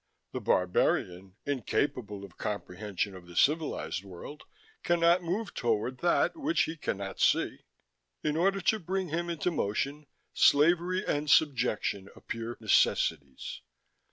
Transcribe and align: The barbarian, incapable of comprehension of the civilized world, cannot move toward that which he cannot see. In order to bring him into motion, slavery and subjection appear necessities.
The 0.31 0.41
barbarian, 0.41 1.35
incapable 1.45 2.25
of 2.25 2.35
comprehension 2.35 3.13
of 3.15 3.27
the 3.27 3.35
civilized 3.35 4.03
world, 4.03 4.45
cannot 4.81 5.21
move 5.21 5.53
toward 5.53 5.99
that 5.99 6.35
which 6.35 6.63
he 6.63 6.75
cannot 6.75 7.19
see. 7.19 7.65
In 8.23 8.35
order 8.35 8.61
to 8.61 8.79
bring 8.79 9.09
him 9.09 9.29
into 9.29 9.51
motion, 9.51 10.07
slavery 10.33 11.05
and 11.05 11.29
subjection 11.29 12.09
appear 12.15 12.57
necessities. 12.59 13.61